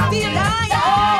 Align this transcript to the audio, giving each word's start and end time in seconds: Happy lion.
Happy 0.00 0.22
lion. 0.24 1.19